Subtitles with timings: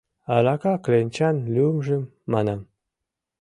[0.35, 2.61] —Арака кленчан лӱмжым, манам...